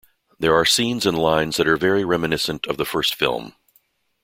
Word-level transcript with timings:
There 0.39 0.55
are 0.55 0.65
scenes 0.65 1.05
and 1.05 1.15
lines 1.15 1.57
that 1.57 1.67
are 1.67 1.77
very 1.77 2.03
reminiscent 2.03 2.65
of 2.65 2.77
the 2.77 2.85
first 2.85 3.13
film. 3.13 3.53